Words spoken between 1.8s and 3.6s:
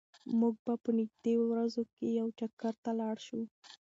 کې یو چکر ته لاړ شو.